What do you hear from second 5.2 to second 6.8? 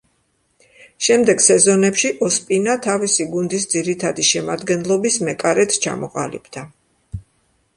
მეკარედ ჩამოყალიბდა.